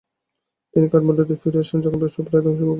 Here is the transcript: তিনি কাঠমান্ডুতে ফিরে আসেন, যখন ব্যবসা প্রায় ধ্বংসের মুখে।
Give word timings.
তিনি 0.73 0.85
কাঠমান্ডুতে 0.89 1.35
ফিরে 1.41 1.59
আসেন, 1.63 1.77
যখন 1.81 1.97
ব্যবসা 2.01 2.19
প্রায় 2.21 2.43
ধ্বংসের 2.45 2.59
মুখে। 2.59 2.69